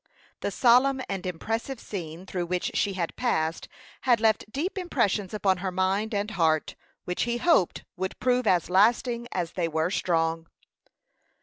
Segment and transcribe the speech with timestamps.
[0.39, 3.67] The solemn and impressive scene through which she had passed
[4.01, 6.73] had left deep impressions upon her mind and heart,
[7.05, 10.47] which he hoped would prove as lasting as they were strong.